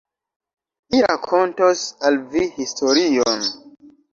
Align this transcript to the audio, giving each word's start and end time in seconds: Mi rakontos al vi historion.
Mi 0.95 1.01
rakontos 1.05 1.85
al 2.11 2.19
vi 2.33 2.47
historion. 2.59 3.49